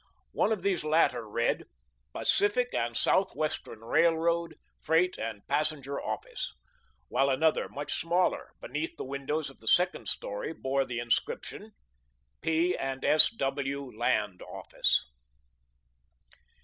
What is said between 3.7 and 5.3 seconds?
Railroad, Freight